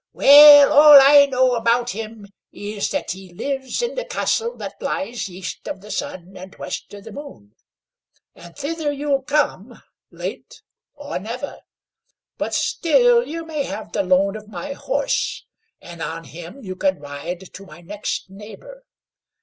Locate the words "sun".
5.91-6.35